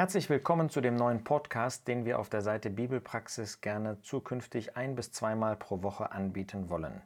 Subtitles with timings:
[0.00, 4.94] Herzlich willkommen zu dem neuen Podcast, den wir auf der Seite Bibelpraxis gerne zukünftig ein
[4.94, 7.02] bis zweimal pro Woche anbieten wollen.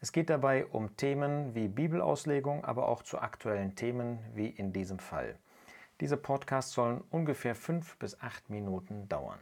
[0.00, 5.00] Es geht dabei um Themen wie Bibelauslegung, aber auch zu aktuellen Themen wie in diesem
[5.00, 5.34] Fall.
[6.00, 9.40] Diese Podcasts sollen ungefähr fünf bis acht Minuten dauern.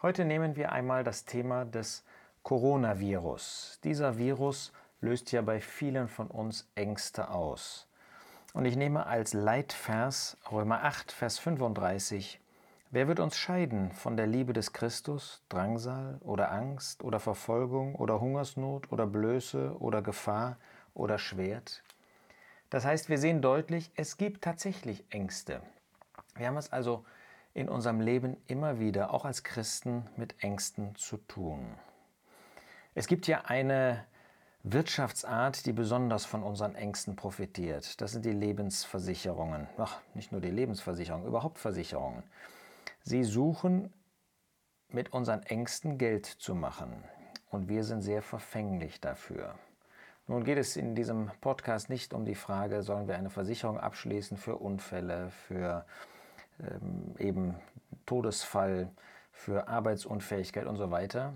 [0.00, 2.04] Heute nehmen wir einmal das Thema des
[2.44, 3.80] Coronavirus.
[3.82, 7.88] Dieser Virus löst ja bei vielen von uns Ängste aus.
[8.56, 12.40] Und ich nehme als Leitvers Römer 8, Vers 35.
[12.90, 15.42] Wer wird uns scheiden von der Liebe des Christus?
[15.50, 20.56] Drangsal oder Angst oder Verfolgung oder Hungersnot oder Blöße oder Gefahr
[20.94, 21.82] oder Schwert?
[22.70, 25.60] Das heißt, wir sehen deutlich, es gibt tatsächlich Ängste.
[26.34, 27.04] Wir haben es also
[27.52, 31.74] in unserem Leben immer wieder, auch als Christen, mit Ängsten zu tun.
[32.94, 34.06] Es gibt ja eine
[34.68, 38.00] Wirtschaftsart, die besonders von unseren Ängsten profitiert.
[38.00, 39.68] Das sind die Lebensversicherungen.
[39.78, 42.24] Ach, nicht nur die Lebensversicherungen, überhaupt Versicherungen.
[43.04, 43.92] Sie suchen
[44.88, 47.04] mit unseren Ängsten Geld zu machen.
[47.48, 49.54] Und wir sind sehr verfänglich dafür.
[50.26, 54.36] Nun geht es in diesem Podcast nicht um die Frage, sollen wir eine Versicherung abschließen
[54.36, 55.86] für Unfälle, für
[56.58, 57.54] ähm, eben
[58.04, 58.90] Todesfall,
[59.30, 61.34] für Arbeitsunfähigkeit und so weiter.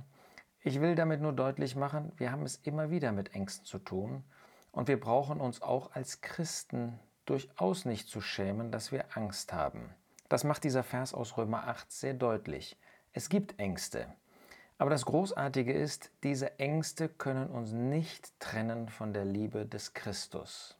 [0.62, 4.24] Ich will damit nur deutlich machen, wir haben es immer wieder mit Ängsten zu tun
[4.72, 9.94] und wir brauchen uns auch als Christen durchaus nicht zu schämen, dass wir Angst haben.
[10.28, 12.76] Das macht dieser Vers aus Römer 8 sehr deutlich.
[13.12, 14.06] Es gibt Ängste.
[14.76, 20.76] Aber das Großartige ist, diese Ängste können uns nicht trennen von der Liebe des Christus.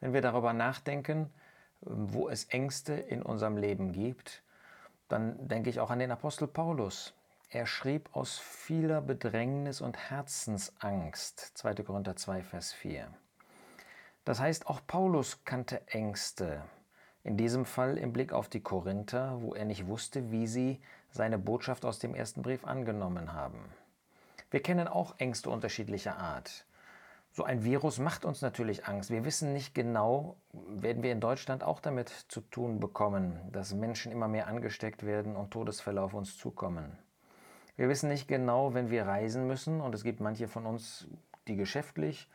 [0.00, 1.30] Wenn wir darüber nachdenken,
[1.80, 4.42] wo es Ängste in unserem Leben gibt,
[5.08, 7.14] dann denke ich auch an den Apostel Paulus.
[7.50, 11.56] Er schrieb aus vieler Bedrängnis und Herzensangst.
[11.56, 11.76] 2.
[11.76, 13.08] Korinther 2, Vers 4.
[14.26, 16.62] Das heißt, auch Paulus kannte Ängste.
[17.24, 20.78] In diesem Fall im Blick auf die Korinther, wo er nicht wusste, wie sie
[21.10, 23.64] seine Botschaft aus dem ersten Brief angenommen haben.
[24.50, 26.66] Wir kennen auch Ängste unterschiedlicher Art.
[27.32, 29.08] So ein Virus macht uns natürlich Angst.
[29.08, 34.12] Wir wissen nicht genau, werden wir in Deutschland auch damit zu tun bekommen, dass Menschen
[34.12, 36.98] immer mehr angesteckt werden und Todesfälle auf uns zukommen.
[37.78, 41.06] Wir wissen nicht genau, wenn wir reisen müssen, und es gibt manche von uns,
[41.46, 42.28] die geschäftlich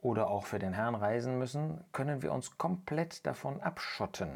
[0.00, 4.30] oder auch für den Herrn reisen müssen, können wir uns komplett davon abschotten.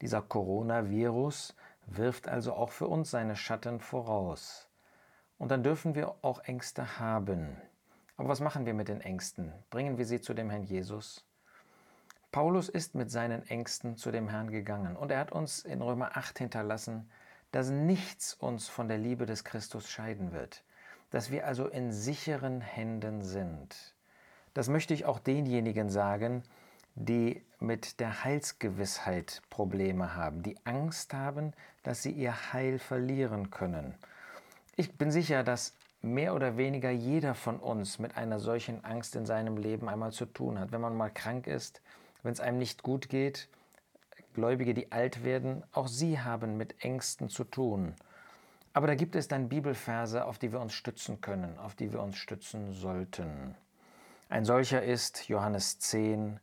[0.00, 1.54] Dieser Coronavirus
[1.84, 4.70] wirft also auch für uns seine Schatten voraus.
[5.36, 7.58] Und dann dürfen wir auch Ängste haben.
[8.16, 9.52] Aber was machen wir mit den Ängsten?
[9.68, 11.26] Bringen wir sie zu dem Herrn Jesus?
[12.32, 16.16] Paulus ist mit seinen Ängsten zu dem Herrn gegangen und er hat uns in Römer
[16.16, 17.10] 8 hinterlassen,
[17.56, 20.62] dass nichts uns von der Liebe des Christus scheiden wird,
[21.08, 23.94] dass wir also in sicheren Händen sind.
[24.52, 26.42] Das möchte ich auch denjenigen sagen,
[26.96, 33.94] die mit der Heilsgewissheit Probleme haben, die Angst haben, dass sie ihr Heil verlieren können.
[34.76, 39.24] Ich bin sicher, dass mehr oder weniger jeder von uns mit einer solchen Angst in
[39.24, 40.72] seinem Leben einmal zu tun hat.
[40.72, 41.80] Wenn man mal krank ist,
[42.22, 43.48] wenn es einem nicht gut geht,
[44.36, 47.94] Gläubige, die alt werden, auch sie haben mit Ängsten zu tun.
[48.74, 52.02] Aber da gibt es dann Bibelverse, auf die wir uns stützen können, auf die wir
[52.02, 53.54] uns stützen sollten.
[54.28, 56.38] Ein solcher ist Johannes 10,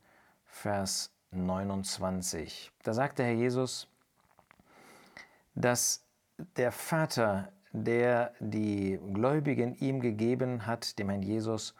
[0.47, 2.71] Vers 29.
[2.81, 3.87] Da sagt der Herr Jesus,
[5.53, 6.03] dass
[6.57, 11.75] der Vater, der die Gläubigen ihm gegeben hat, dem Herrn Jesus,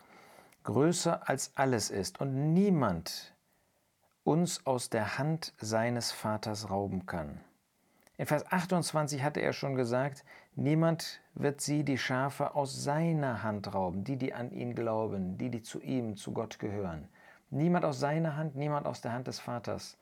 [0.63, 3.32] größer als alles ist und niemand
[4.23, 7.39] uns aus der Hand seines Vaters rauben kann.
[8.17, 10.23] In Vers 28 hatte er schon gesagt,
[10.55, 15.49] niemand wird sie, die Schafe, aus seiner Hand rauben, die, die an ihn glauben, die,
[15.49, 17.07] die zu ihm, zu Gott gehören.
[17.49, 19.97] Niemand aus seiner Hand, niemand aus der Hand des Vaters.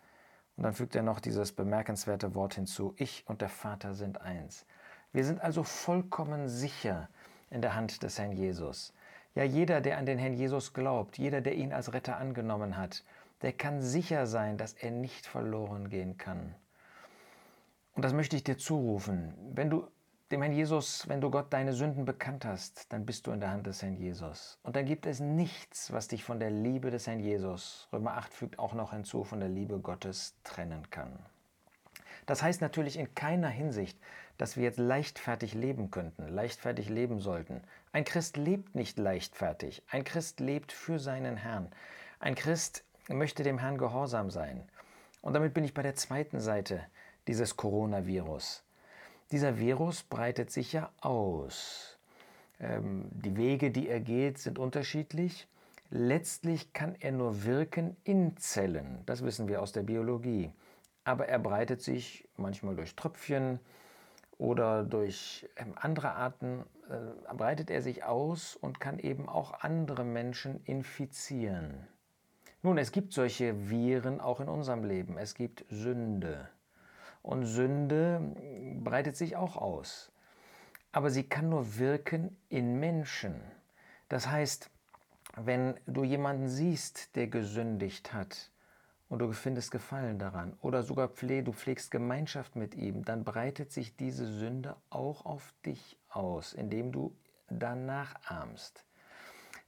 [0.58, 4.66] Und dann fügt er noch dieses bemerkenswerte Wort hinzu, ich und der Vater sind eins.
[5.14, 7.10] Wir sind also vollkommen sicher
[7.50, 8.94] in der Hand des Herrn Jesus.
[9.34, 13.04] Ja, jeder, der an den Herrn Jesus glaubt, jeder, der ihn als Retter angenommen hat,
[13.42, 16.56] der kann sicher sein, dass er nicht verloren gehen kann.
[17.94, 19.34] Und das möchte ich dir zurufen.
[19.54, 19.88] Wenn du
[20.32, 23.52] dem Herrn Jesus, wenn du Gott deine Sünden bekannt hast, dann bist du in der
[23.52, 24.60] Hand des Herrn Jesus.
[24.64, 28.34] Und dann gibt es nichts, was dich von der Liebe des Herrn Jesus, Römer 8
[28.34, 31.20] fügt auch noch hinzu, von der Liebe Gottes trennen kann.
[32.26, 34.00] Das heißt natürlich in keiner Hinsicht,
[34.38, 37.62] dass wir jetzt leichtfertig leben könnten, leichtfertig leben sollten.
[37.92, 39.84] Ein Christ lebt nicht leichtfertig.
[39.90, 41.70] Ein Christ lebt für seinen Herrn.
[42.20, 42.86] Ein Christ
[43.16, 44.64] möchte dem Herrn gehorsam sein.
[45.22, 46.82] Und damit bin ich bei der zweiten Seite
[47.28, 48.64] dieses Coronavirus.
[49.32, 51.98] Dieser Virus breitet sich ja aus.
[52.60, 55.48] Ähm, die Wege, die er geht, sind unterschiedlich.
[55.90, 59.04] Letztlich kann er nur wirken in Zellen.
[59.06, 60.52] Das wissen wir aus der Biologie.
[61.04, 63.60] aber er breitet sich manchmal durch Tröpfchen
[64.38, 70.04] oder durch ähm, andere Arten, äh, breitet er sich aus und kann eben auch andere
[70.04, 71.88] Menschen infizieren.
[72.64, 75.18] Nun, es gibt solche Viren auch in unserem Leben.
[75.18, 76.48] Es gibt Sünde.
[77.24, 78.36] Und Sünde
[78.84, 80.12] breitet sich auch aus.
[80.92, 83.42] Aber sie kann nur wirken in Menschen.
[84.10, 84.70] Das heißt,
[85.38, 88.52] wenn du jemanden siehst, der gesündigt hat
[89.10, 93.96] und du findest Gefallen daran oder sogar du pflegst Gemeinschaft mit ihm, dann breitet sich
[93.96, 97.16] diese Sünde auch auf dich aus, indem du
[97.50, 98.84] danach ahmst.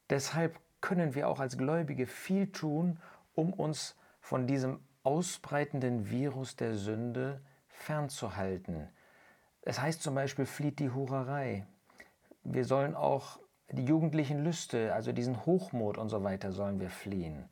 [0.09, 2.99] Deshalb können wir auch als Gläubige viel tun,
[3.35, 8.89] um uns von diesem ausbreitenden Virus der Sünde fernzuhalten.
[9.61, 11.65] Es heißt zum Beispiel, flieht die Hurerei.
[12.43, 13.39] Wir sollen auch
[13.71, 17.45] die jugendlichen Lüste, also diesen Hochmut und so weiter, sollen wir fliehen.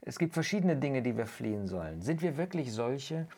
[0.00, 2.02] Es gibt verschiedene Dinge, die wir fliehen sollen.
[2.02, 3.28] Sind wir wirklich solche,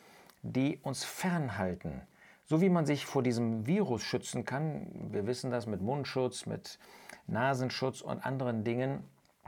[0.41, 2.01] die uns fernhalten?
[2.45, 6.79] So wie man sich vor diesem Virus schützen kann, wir wissen das mit Mundschutz, mit
[7.27, 9.03] Nasenschutz und anderen Dingen,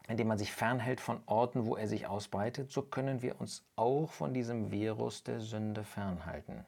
[0.10, 4.12] indem man sich fernhält von Orten, wo er sich ausbreitet, so können wir uns auch
[4.12, 6.66] von diesem Virus der Sünde fernhalten.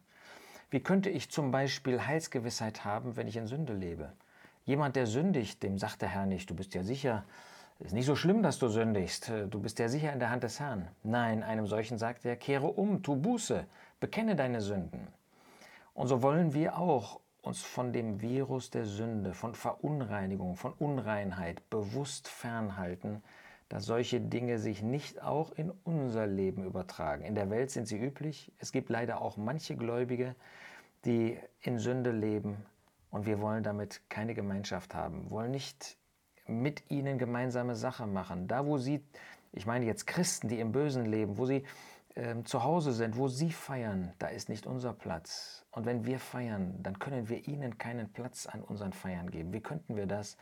[0.69, 4.13] Wie könnte ich zum Beispiel Heilsgewissheit haben, wenn ich in Sünde lebe?
[4.65, 7.25] Jemand, der sündigt, dem sagt der Herr nicht, du bist ja sicher,
[7.79, 10.43] es ist nicht so schlimm, dass du sündigst, du bist ja sicher in der Hand
[10.43, 10.87] des Herrn.
[11.01, 13.65] Nein, einem solchen sagt er, kehre um, tu Buße,
[13.99, 15.07] bekenne deine Sünden.
[15.95, 21.69] Und so wollen wir auch uns von dem Virus der Sünde, von Verunreinigung, von Unreinheit
[21.69, 23.23] bewusst fernhalten,
[23.69, 27.23] dass solche Dinge sich nicht auch in unser Leben übertragen.
[27.23, 28.51] In der Welt sind sie üblich.
[28.59, 30.35] Es gibt leider auch manche Gläubige,
[31.05, 32.57] die in Sünde leben
[33.09, 35.97] und wir wollen damit keine Gemeinschaft haben, wollen nicht
[36.47, 38.47] mit ihnen gemeinsame Sache machen.
[38.47, 39.03] Da, wo sie,
[39.51, 41.63] ich meine jetzt Christen, die im Bösen leben, wo sie
[42.15, 45.65] äh, zu Hause sind, wo sie feiern, da ist nicht unser Platz.
[45.71, 49.53] Und wenn wir feiern, dann können wir ihnen keinen Platz an unseren Feiern geben.
[49.53, 50.37] Wie könnten wir das,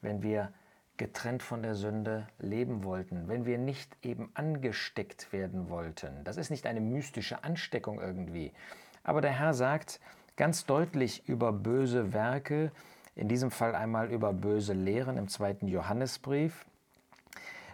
[0.00, 0.52] wenn wir
[0.96, 6.24] getrennt von der Sünde leben wollten, wenn wir nicht eben angesteckt werden wollten?
[6.24, 8.52] Das ist nicht eine mystische Ansteckung irgendwie.
[9.04, 10.00] Aber der Herr sagt
[10.36, 12.72] ganz deutlich über böse Werke,
[13.14, 16.66] in diesem Fall einmal über böse Lehren im zweiten Johannesbrief.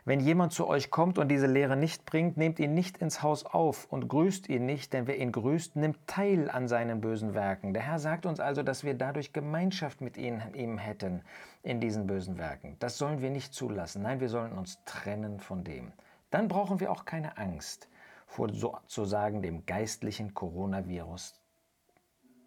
[0.08, 3.44] Wenn jemand zu euch kommt und diese Lehre nicht bringt, nehmt ihn nicht ins Haus
[3.44, 7.74] auf und grüßt ihn nicht, denn wer ihn grüßt, nimmt teil an seinen bösen Werken.
[7.74, 11.20] Der Herr sagt uns also, dass wir dadurch Gemeinschaft mit ihm hätten
[11.62, 12.76] in diesen bösen Werken.
[12.78, 14.00] Das sollen wir nicht zulassen.
[14.00, 15.92] Nein, wir sollen uns trennen von dem.
[16.30, 17.90] Dann brauchen wir auch keine Angst
[18.26, 21.38] vor sozusagen dem geistlichen Coronavirus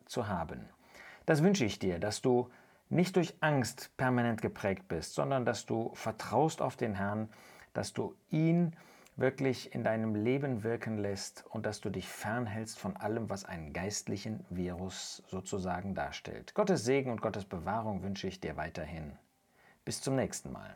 [0.08, 0.68] zu haben.
[1.28, 2.50] Das wünsche ich dir, dass du
[2.90, 7.30] nicht durch Angst permanent geprägt bist, sondern dass du vertraust auf den Herrn,
[7.74, 8.76] dass du ihn
[9.18, 13.74] wirklich in deinem Leben wirken lässt und dass du dich fernhältst von allem, was einen
[13.74, 16.54] geistlichen Virus sozusagen darstellt.
[16.56, 19.18] Gottes Segen und Gottes Bewahrung wünsche ich dir weiterhin.
[19.86, 20.76] Bis zum nächsten Mal.